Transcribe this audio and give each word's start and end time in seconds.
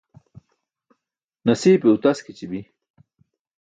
Nasiipe 1.45 1.87
utaskici̇bi. 1.95 2.59